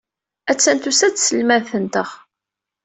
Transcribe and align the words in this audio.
Attan 0.51 0.77
tusa-d 0.83 1.13
tselmadt-nteɣ. 1.15 2.09